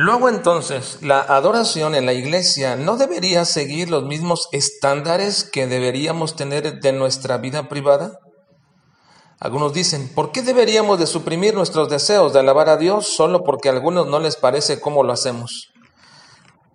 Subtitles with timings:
[0.00, 6.36] Luego entonces, la adoración en la iglesia no debería seguir los mismos estándares que deberíamos
[6.36, 8.20] tener de nuestra vida privada.
[9.40, 13.70] Algunos dicen, ¿por qué deberíamos de suprimir nuestros deseos de alabar a Dios solo porque
[13.70, 15.72] a algunos no les parece cómo lo hacemos?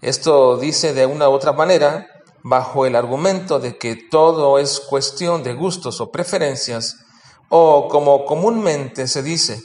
[0.02, 2.08] Esto dice de una u otra manera,
[2.44, 6.98] bajo el argumento de que todo es cuestión de gustos o preferencias,
[7.48, 9.62] o como comúnmente se dice,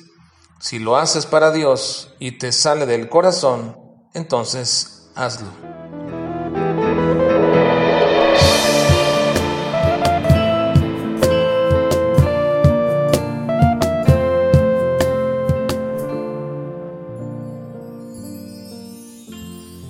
[0.61, 3.77] si lo haces para Dios y te sale del corazón,
[4.13, 5.49] entonces hazlo.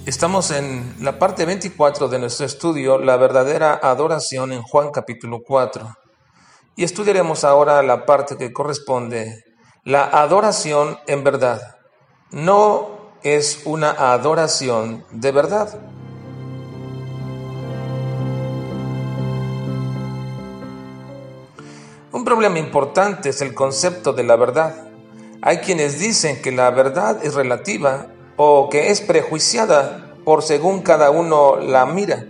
[0.05, 5.87] Estamos en la parte 24 de nuestro estudio, la verdadera adoración en Juan capítulo 4.
[6.77, 9.45] Y estudiaremos ahora la parte que corresponde
[9.89, 11.79] la adoración en verdad
[12.31, 12.89] no
[13.23, 15.81] es una adoración de verdad.
[22.13, 24.75] Un problema importante es el concepto de la verdad.
[25.41, 31.11] Hay quienes dicen que la verdad es relativa o que es prejuiciada por según cada
[31.11, 32.27] uno la mira.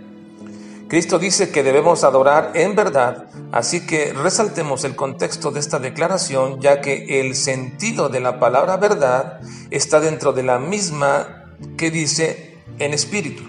[0.89, 6.59] Cristo dice que debemos adorar en verdad, así que resaltemos el contexto de esta declaración,
[6.61, 11.45] ya que el sentido de la palabra verdad está dentro de la misma
[11.77, 13.43] que dice en espíritu.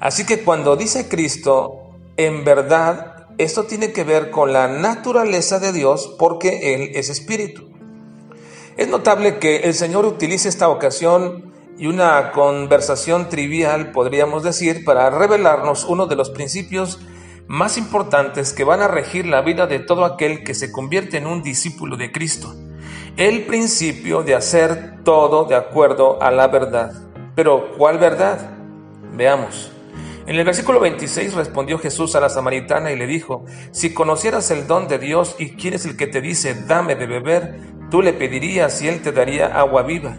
[0.00, 5.72] Así que cuando dice Cristo en verdad, esto tiene que ver con la naturaleza de
[5.72, 7.70] Dios porque Él es espíritu.
[8.76, 15.10] Es notable que el Señor utilice esta ocasión y una conversación trivial, podríamos decir, para
[15.10, 16.98] revelarnos uno de los principios
[17.46, 21.26] más importantes que van a regir la vida de todo aquel que se convierte en
[21.26, 22.54] un discípulo de Cristo.
[23.16, 26.92] El principio de hacer todo de acuerdo a la verdad.
[27.34, 28.50] Pero, ¿cuál verdad?
[29.14, 29.70] Veamos.
[30.26, 34.66] En el versículo 26 respondió Jesús a la samaritana y le dijo, si conocieras el
[34.66, 37.60] don de Dios y quién es el que te dice, dame de beber,
[37.90, 40.16] tú le pedirías y él te daría agua viva.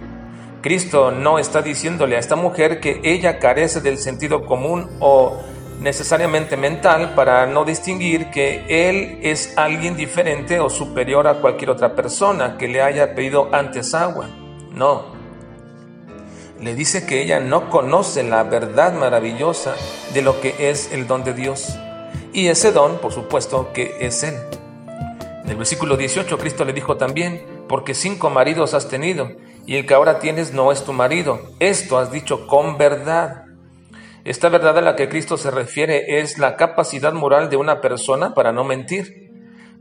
[0.62, 5.38] Cristo no está diciéndole a esta mujer que ella carece del sentido común o
[5.80, 11.96] necesariamente mental para no distinguir que Él es alguien diferente o superior a cualquier otra
[11.96, 14.30] persona que le haya pedido antes agua.
[14.74, 15.16] No.
[16.60, 19.76] Le dice que ella no conoce la verdad maravillosa
[20.14, 21.78] de lo que es el don de Dios.
[22.34, 24.36] Y ese don, por supuesto, que es Él.
[25.44, 29.30] En el versículo 18 Cristo le dijo también, porque cinco maridos has tenido
[29.68, 31.42] y el que ahora tienes no es tu marido.
[31.60, 33.44] Esto has dicho con verdad.
[34.24, 38.34] Esta verdad a la que Cristo se refiere es la capacidad moral de una persona
[38.34, 39.30] para no mentir.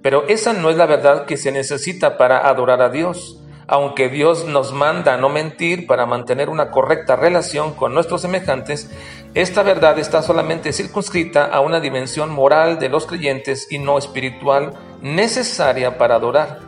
[0.03, 3.41] Pero esa no es la verdad que se necesita para adorar a Dios.
[3.69, 8.91] Aunque Dios nos manda a no mentir para mantener una correcta relación con nuestros semejantes,
[9.35, 14.73] esta verdad está solamente circunscrita a una dimensión moral de los creyentes y no espiritual
[15.01, 16.59] necesaria para adorar.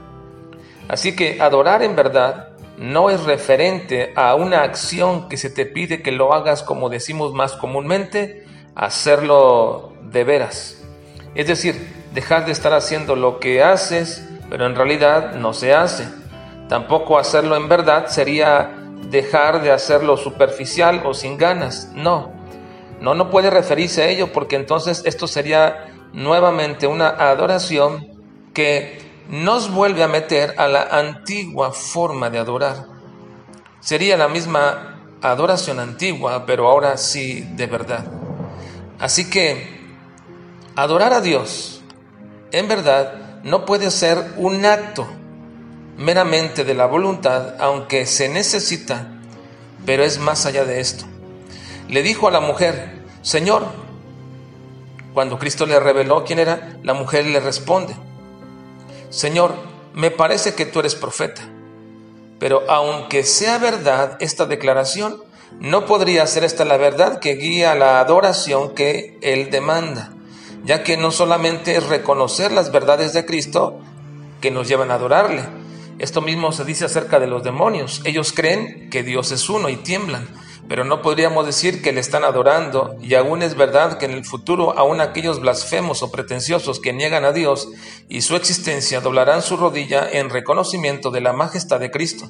[0.89, 2.48] Así que adorar en verdad
[2.79, 7.33] no es referente a una acción que se te pide que lo hagas como decimos
[7.35, 8.45] más comúnmente,
[8.75, 10.83] hacerlo de veras.
[11.35, 16.09] Es decir, dejar de estar haciendo lo que haces, pero en realidad no se hace.
[16.69, 18.75] Tampoco hacerlo en verdad sería
[19.11, 21.91] dejar de hacerlo superficial o sin ganas.
[21.95, 22.33] No,
[23.01, 28.07] no, no puede referirse a ello porque entonces esto sería nuevamente una adoración
[28.55, 32.87] que nos vuelve a meter a la antigua forma de adorar.
[33.81, 38.07] Sería la misma adoración antigua, pero ahora sí de verdad.
[38.99, 39.79] Así que
[40.77, 41.83] adorar a Dios
[42.51, 45.07] en verdad no puede ser un acto
[45.97, 49.09] meramente de la voluntad, aunque se necesita,
[49.85, 51.05] pero es más allá de esto.
[51.89, 53.67] Le dijo a la mujer, Señor,
[55.13, 57.95] cuando Cristo le reveló quién era, la mujer le responde,
[59.11, 59.55] Señor,
[59.95, 61.43] me parece que tú eres profeta.
[62.39, 65.23] Pero aunque sea verdad esta declaración,
[65.61, 70.13] no podría ser esta la verdad que guía la adoración que Él demanda,
[70.65, 73.81] ya que no solamente es reconocer las verdades de Cristo
[74.41, 75.43] que nos llevan a adorarle.
[75.99, 78.03] Esto mismo se dice acerca de los demonios.
[78.05, 80.29] Ellos creen que Dios es uno y tiemblan
[80.69, 84.25] pero no podríamos decir que le están adorando, y aún es verdad que en el
[84.25, 87.69] futuro aún aquellos blasfemos o pretenciosos que niegan a Dios
[88.09, 92.29] y su existencia doblarán su rodilla en reconocimiento de la majestad de Cristo.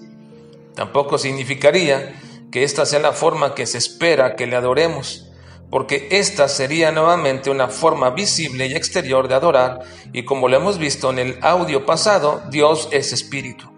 [0.74, 2.20] Tampoco significaría
[2.52, 5.26] que esta sea la forma que se espera que le adoremos,
[5.68, 9.80] porque esta sería nuevamente una forma visible y exterior de adorar,
[10.12, 13.68] y como lo hemos visto en el audio pasado, Dios es espíritu.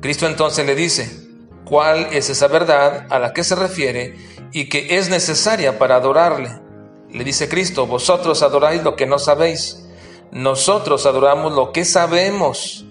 [0.00, 1.27] Cristo entonces le dice,
[1.68, 4.16] cuál es esa verdad a la que se refiere
[4.52, 6.60] y que es necesaria para adorarle.
[7.10, 9.84] Le dice Cristo, vosotros adoráis lo que no sabéis,
[10.30, 12.84] nosotros adoramos lo que sabemos,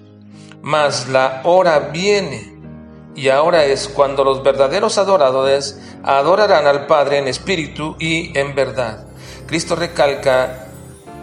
[0.62, 2.58] mas la hora viene
[3.16, 9.08] y ahora es cuando los verdaderos adoradores adorarán al Padre en espíritu y en verdad.
[9.48, 10.68] Cristo recalca,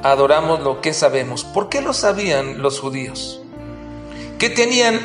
[0.02, 1.44] adoramos lo que sabemos.
[1.44, 3.40] ¿Por qué lo sabían los judíos?
[4.38, 4.98] ¿Qué tenían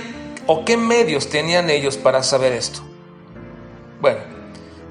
[0.52, 2.80] o qué medios tenían ellos para saber esto?
[4.02, 4.22] Bueno,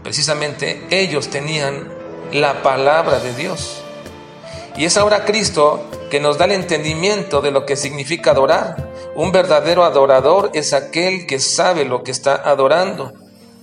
[0.04, 1.88] precisamente ellos tenían
[2.30, 3.82] la palabra de Dios.
[4.76, 8.92] Y es ahora Cristo que nos da el entendimiento de lo que significa adorar.
[9.16, 13.14] Un verdadero adorador es aquel que sabe lo que está adorando,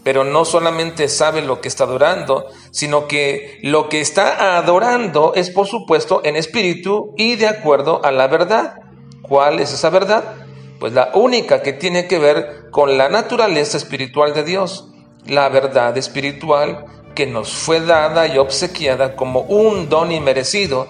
[0.04, 5.50] pero no solamente sabe lo que está adorando, sino que lo que está adorando es
[5.50, 8.82] por supuesto en espíritu y de acuerdo a la verdad.
[9.22, 10.45] ¿Cuál es esa verdad?
[10.80, 14.88] Pues la única que tiene que ver con la naturaleza espiritual de Dios,
[15.26, 16.86] la verdad espiritual
[17.16, 20.90] que nos fue dada y obsequiada como un don inmerecido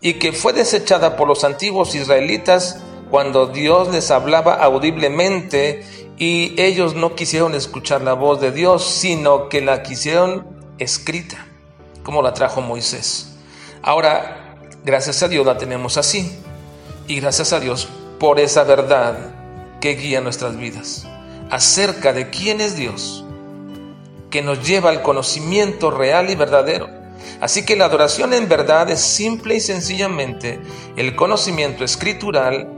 [0.00, 5.84] y que fue desechada por los antiguos israelitas cuando Dios les hablaba audiblemente
[6.18, 10.46] y ellos no quisieron escuchar la voz de Dios, sino que la quisieron
[10.78, 11.46] escrita,
[12.02, 13.36] como la trajo Moisés.
[13.82, 16.38] Ahora, gracias a Dios la tenemos así
[17.06, 17.88] y gracias a Dios
[18.20, 19.34] por esa verdad
[19.80, 21.08] que guía nuestras vidas
[21.50, 23.24] acerca de quién es Dios,
[24.30, 27.00] que nos lleva al conocimiento real y verdadero
[27.40, 30.60] Así que la adoración en verdad es simple y sencillamente
[30.96, 32.68] el conocimiento escritural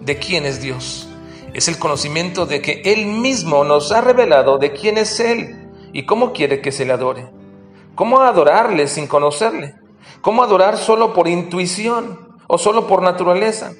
[0.00, 1.08] de quién es Dios.
[1.54, 6.06] Es el conocimiento de que Él mismo nos ha revelado de quién es Él y
[6.06, 7.28] cómo quiere que se le adore.
[7.94, 9.74] ¿Cómo adorarle sin conocerle?
[10.20, 13.72] ¿Cómo adorar solo por intuición o solo por naturaleza?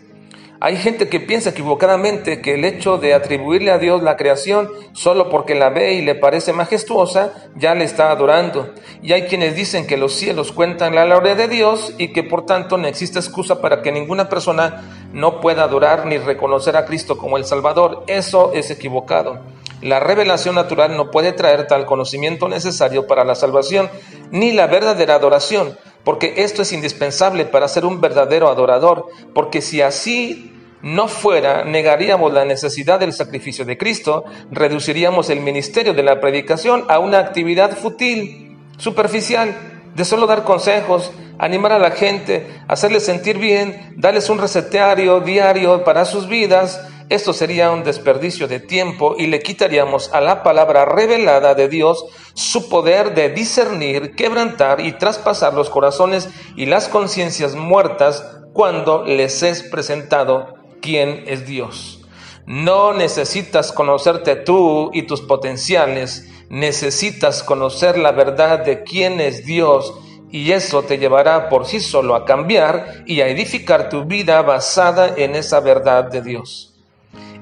[0.65, 5.29] Hay gente que piensa equivocadamente que el hecho de atribuirle a Dios la creación solo
[5.29, 8.73] porque la ve y le parece majestuosa, ya le está adorando.
[9.03, 12.47] Y hay quienes dicen que los cielos cuentan la gloria de Dios y que por
[12.47, 17.19] tanto no existe excusa para que ninguna persona no pueda adorar ni reconocer a Cristo
[17.19, 18.05] como el Salvador.
[18.07, 19.41] Eso es equivocado.
[19.81, 23.91] La revelación natural no puede traer tal conocimiento necesario para la salvación,
[24.31, 29.83] ni la verdadera adoración, porque esto es indispensable para ser un verdadero adorador, porque si
[29.83, 30.52] así
[30.83, 36.85] no fuera, negaríamos la necesidad del sacrificio de Cristo, reduciríamos el ministerio de la predicación
[36.89, 39.55] a una actividad fútil, superficial,
[39.95, 45.85] de solo dar consejos, animar a la gente, hacerles sentir bien, darles un recetario diario
[45.85, 46.81] para sus vidas.
[47.09, 52.07] Esto sería un desperdicio de tiempo y le quitaríamos a la palabra revelada de Dios
[52.35, 59.43] su poder de discernir, quebrantar y traspasar los corazones y las conciencias muertas cuando les
[59.43, 62.03] es presentado quién es Dios.
[62.45, 69.95] No necesitas conocerte tú y tus potenciales, necesitas conocer la verdad de quién es Dios
[70.31, 75.15] y eso te llevará por sí solo a cambiar y a edificar tu vida basada
[75.17, 76.75] en esa verdad de Dios.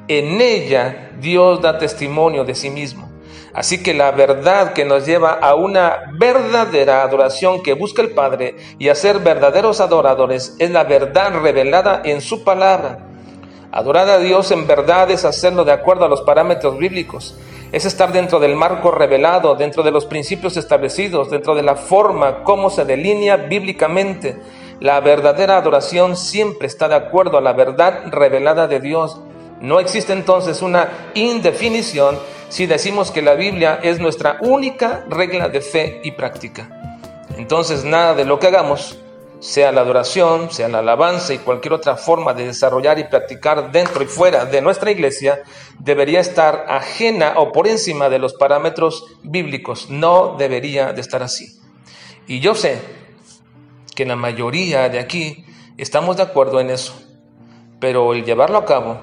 [0.07, 3.09] En ella Dios da testimonio de sí mismo.
[3.53, 8.57] Así que la verdad que nos lleva a una verdadera adoración que busca el Padre
[8.79, 13.10] y a ser verdaderos adoradores es la verdad revelada en su palabra.
[13.73, 17.37] Adorar a Dios en verdad es hacerlo de acuerdo a los parámetros bíblicos.
[17.71, 22.43] Es estar dentro del marco revelado, dentro de los principios establecidos, dentro de la forma
[22.43, 24.41] como se delinea bíblicamente.
[24.81, 29.21] La verdadera adoración siempre está de acuerdo a la verdad revelada de Dios.
[29.61, 32.19] No existe entonces una indefinición
[32.49, 36.69] si decimos que la Biblia es nuestra única regla de fe y práctica.
[37.37, 38.99] Entonces nada de lo que hagamos
[39.41, 44.05] sea la adoración, sea la alabanza y cualquier otra forma de desarrollar y practicar dentro
[44.05, 45.43] y fuera de nuestra iglesia,
[45.79, 49.91] debería estar ajena o por encima de los parámetros bíblicos.
[49.91, 51.59] No debería de estar así.
[52.27, 52.81] Y yo sé
[53.97, 55.45] que la mayoría de aquí
[55.79, 56.95] estamos de acuerdo en eso,
[57.81, 59.01] pero el llevarlo a cabo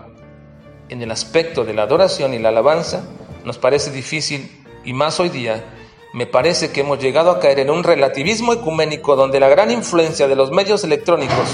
[0.89, 3.03] en el aspecto de la adoración y la alabanza
[3.43, 5.76] nos parece difícil y más hoy día
[6.17, 10.27] me parece que hemos llegado a caer en un relativismo ecuménico donde la gran influencia
[10.27, 11.47] de los medios electrónicos,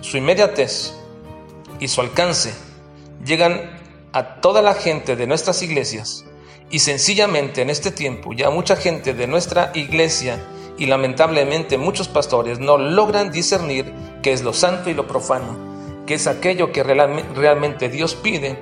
[0.00, 0.92] su inmediatez
[1.78, 2.52] y su alcance
[3.24, 3.78] llegan
[4.12, 6.24] a toda la gente de nuestras iglesias
[6.68, 10.44] y sencillamente en este tiempo ya mucha gente de nuestra iglesia
[10.78, 15.56] y lamentablemente muchos pastores no logran discernir qué es lo santo y lo profano,
[16.08, 18.58] qué es aquello que realmente Dios pide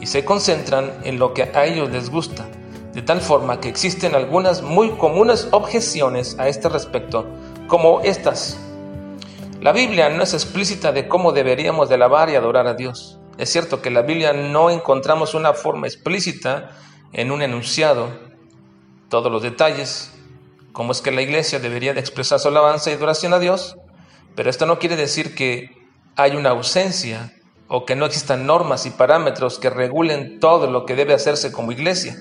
[0.00, 2.48] y se concentran en lo que a ellos les gusta
[2.96, 7.26] de tal forma que existen algunas muy comunes objeciones a este respecto,
[7.66, 8.56] como estas.
[9.60, 13.18] La Biblia no es explícita de cómo deberíamos de alabar y adorar a Dios.
[13.36, 16.70] Es cierto que en la Biblia no encontramos una forma explícita
[17.12, 18.08] en un enunciado
[19.10, 20.10] todos los detalles,
[20.72, 23.76] cómo es que la iglesia debería de expresar su alabanza y adoración a Dios,
[24.34, 25.68] pero esto no quiere decir que
[26.16, 27.34] hay una ausencia
[27.68, 31.72] o que no existan normas y parámetros que regulen todo lo que debe hacerse como
[31.72, 32.16] iglesia.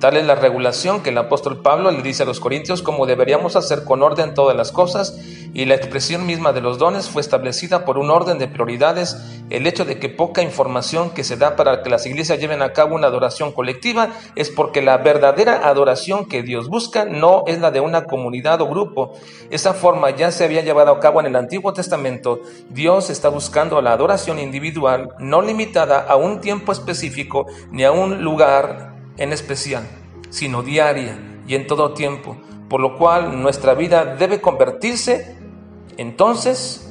[0.00, 3.54] Tal es la regulación que el apóstol Pablo le dice a los corintios cómo deberíamos
[3.54, 5.20] hacer con orden todas las cosas
[5.52, 9.18] y la expresión misma de los dones fue establecida por un orden de prioridades.
[9.50, 12.72] El hecho de que poca información que se da para que las iglesias lleven a
[12.72, 17.70] cabo una adoración colectiva es porque la verdadera adoración que Dios busca no es la
[17.70, 19.12] de una comunidad o grupo.
[19.50, 22.40] Esa forma ya se había llevado a cabo en el Antiguo Testamento.
[22.70, 28.22] Dios está buscando la adoración individual, no limitada a un tiempo específico ni a un
[28.22, 29.86] lugar en especial,
[30.30, 32.36] sino diaria y en todo tiempo,
[32.68, 35.36] por lo cual nuestra vida debe convertirse
[35.96, 36.90] entonces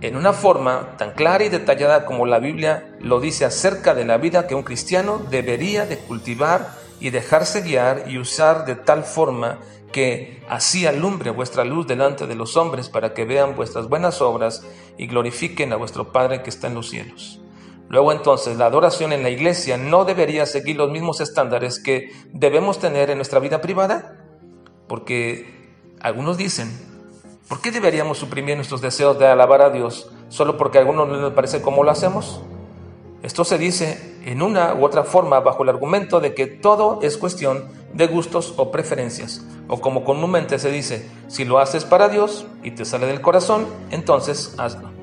[0.00, 4.18] en una forma tan clara y detallada como la Biblia lo dice acerca de la
[4.18, 9.60] vida que un cristiano debería de cultivar y dejarse guiar y usar de tal forma
[9.92, 14.66] que así alumbre vuestra luz delante de los hombres para que vean vuestras buenas obras
[14.98, 17.40] y glorifiquen a vuestro Padre que está en los cielos.
[17.88, 22.78] Luego entonces la adoración en la iglesia no debería seguir los mismos estándares que debemos
[22.78, 24.24] tener en nuestra vida privada,
[24.88, 26.70] porque algunos dicen,
[27.48, 31.20] ¿por qué deberíamos suprimir nuestros deseos de alabar a Dios solo porque a algunos no
[31.20, 32.40] les parece cómo lo hacemos?
[33.22, 37.16] Esto se dice en una u otra forma bajo el argumento de que todo es
[37.16, 42.46] cuestión de gustos o preferencias, o como comúnmente se dice, si lo haces para Dios
[42.62, 44.93] y te sale del corazón, entonces hazlo.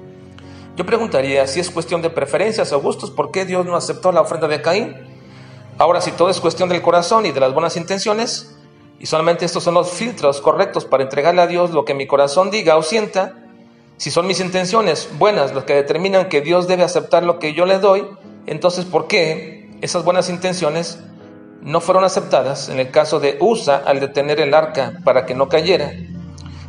[0.81, 4.21] Yo preguntaría si es cuestión de preferencias o gustos, ¿por qué Dios no aceptó la
[4.21, 4.95] ofrenda de Caín?
[5.77, 8.57] Ahora, si todo es cuestión del corazón y de las buenas intenciones,
[8.97, 12.49] y solamente estos son los filtros correctos para entregarle a Dios lo que mi corazón
[12.49, 13.35] diga o sienta,
[13.97, 17.67] si son mis intenciones buenas las que determinan que Dios debe aceptar lo que yo
[17.67, 18.07] le doy,
[18.47, 20.97] entonces ¿por qué esas buenas intenciones
[21.61, 25.47] no fueron aceptadas en el caso de Usa al detener el arca para que no
[25.47, 25.93] cayera?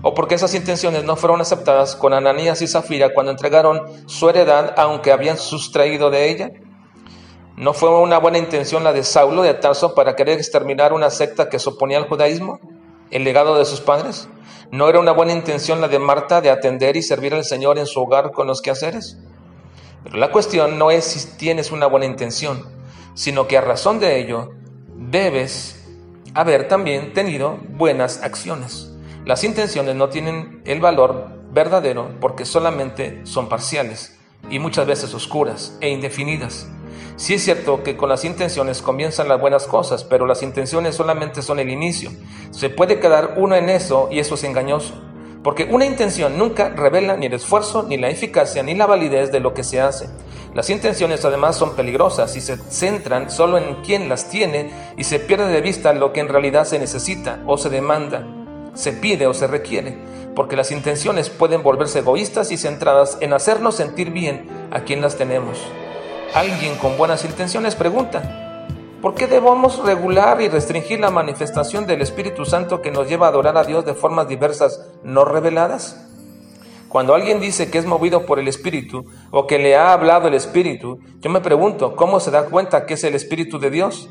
[0.02, 4.74] O porque esas intenciones no fueron aceptadas con Ananías y Zafira cuando entregaron su heredad
[4.76, 6.50] aunque habían sustraído de ella?
[7.56, 11.48] ¿No fue una buena intención la de Saulo de Tarso para querer exterminar una secta
[11.48, 12.58] que se oponía al judaísmo,
[13.10, 14.28] el legado de sus padres?
[14.72, 17.86] ¿No era una buena intención la de Marta de atender y servir al Señor en
[17.86, 19.18] su hogar con los quehaceres?
[20.02, 22.64] Pero la cuestión no es si tienes una buena intención,
[23.14, 24.50] sino que a razón de ello
[24.96, 25.86] debes
[26.34, 28.91] haber también tenido buenas acciones.
[29.24, 34.18] Las intenciones no tienen el valor verdadero porque solamente son parciales
[34.50, 36.68] y muchas veces oscuras e indefinidas.
[37.14, 41.40] Sí es cierto que con las intenciones comienzan las buenas cosas, pero las intenciones solamente
[41.40, 42.10] son el inicio.
[42.50, 45.00] Se puede quedar uno en eso y eso es engañoso,
[45.44, 49.38] porque una intención nunca revela ni el esfuerzo, ni la eficacia, ni la validez de
[49.38, 50.08] lo que se hace.
[50.52, 55.20] Las intenciones además son peligrosas y se centran solo en quien las tiene y se
[55.20, 58.41] pierde de vista lo que en realidad se necesita o se demanda
[58.74, 59.96] se pide o se requiere,
[60.34, 65.16] porque las intenciones pueden volverse egoístas y centradas en hacernos sentir bien a quien las
[65.16, 65.58] tenemos.
[66.34, 68.66] Alguien con buenas intenciones pregunta,
[69.02, 73.30] ¿por qué debemos regular y restringir la manifestación del Espíritu Santo que nos lleva a
[73.30, 76.08] adorar a Dios de formas diversas no reveladas?
[76.88, 80.34] Cuando alguien dice que es movido por el Espíritu o que le ha hablado el
[80.34, 84.10] Espíritu, yo me pregunto, ¿cómo se da cuenta que es el Espíritu de Dios?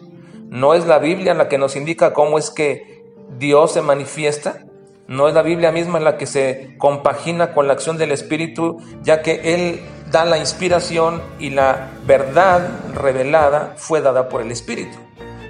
[0.50, 2.91] ¿No es la Biblia la que nos indica cómo es que
[3.38, 4.66] Dios se manifiesta.
[5.08, 9.22] No es la Biblia misma la que se compagina con la acción del Espíritu, ya
[9.22, 14.98] que Él da la inspiración y la verdad revelada fue dada por el Espíritu.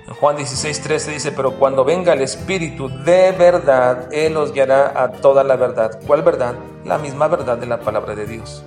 [0.07, 5.03] En Juan 16, 13 dice, pero cuando venga el Espíritu de verdad, Él os guiará
[5.03, 5.99] a toda la verdad.
[6.05, 6.55] ¿Cuál verdad?
[6.85, 8.63] La misma verdad de la palabra de Dios.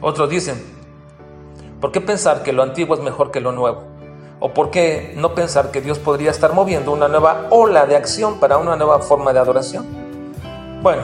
[0.00, 0.62] Otros dicen,
[1.80, 3.89] ¿por qué pensar que lo antiguo es mejor que lo nuevo?
[4.42, 8.40] ¿O por qué no pensar que Dios podría estar moviendo una nueva ola de acción
[8.40, 9.86] para una nueva forma de adoración?
[10.82, 11.02] Bueno,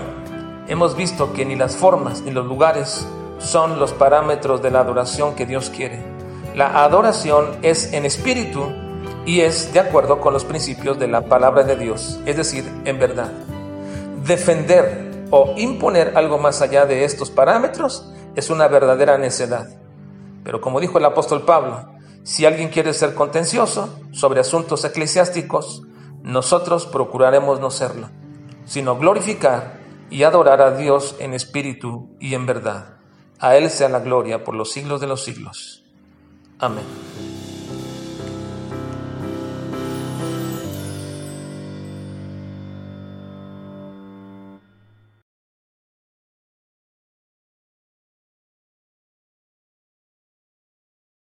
[0.69, 3.07] hemos visto que ni las formas ni los lugares
[3.38, 6.02] son los parámetros de la adoración que Dios quiere.
[6.55, 8.73] La adoración es en espíritu
[9.26, 12.99] y es de acuerdo con los principios de la palabra de Dios, es decir, en
[12.99, 13.31] verdad.
[14.25, 19.69] Defender o imponer algo más allá de estos parámetros es una verdadera necedad.
[20.43, 21.96] Pero como dijo el apóstol Pablo,
[22.26, 25.85] si alguien quiere ser contencioso sobre asuntos eclesiásticos,
[26.25, 28.11] nosotros procuraremos no serlo,
[28.64, 29.78] sino glorificar
[30.11, 32.97] y adorar a Dios en espíritu y en verdad.
[33.38, 35.85] A Él sea la gloria por los siglos de los siglos.
[36.59, 36.85] Amén.